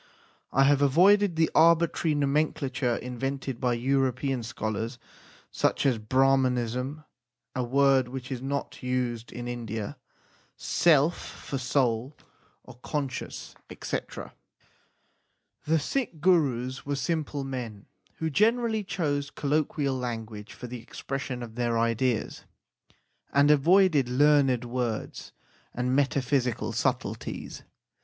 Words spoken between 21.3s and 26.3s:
of their ideas, and avoided learned words and meta